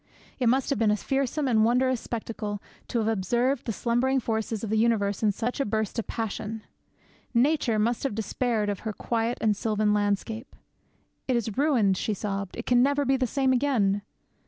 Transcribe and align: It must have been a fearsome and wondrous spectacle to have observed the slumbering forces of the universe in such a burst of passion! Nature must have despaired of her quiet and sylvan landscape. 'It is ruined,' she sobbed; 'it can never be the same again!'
It 0.39 0.49
must 0.49 0.71
have 0.71 0.79
been 0.79 0.89
a 0.89 0.95
fearsome 0.97 1.47
and 1.47 1.63
wondrous 1.63 2.01
spectacle 2.01 2.59
to 2.87 2.97
have 2.97 3.07
observed 3.07 3.65
the 3.67 3.71
slumbering 3.71 4.19
forces 4.19 4.63
of 4.63 4.71
the 4.71 4.77
universe 4.79 5.21
in 5.21 5.31
such 5.31 5.59
a 5.59 5.63
burst 5.63 5.99
of 5.99 6.07
passion! 6.07 6.63
Nature 7.35 7.77
must 7.77 8.01
have 8.01 8.15
despaired 8.15 8.67
of 8.67 8.79
her 8.79 8.93
quiet 8.93 9.37
and 9.41 9.55
sylvan 9.55 9.93
landscape. 9.93 10.55
'It 11.27 11.35
is 11.35 11.55
ruined,' 11.55 11.97
she 11.97 12.15
sobbed; 12.15 12.57
'it 12.57 12.65
can 12.65 12.81
never 12.81 13.05
be 13.05 13.15
the 13.15 13.27
same 13.27 13.53
again!' 13.53 14.01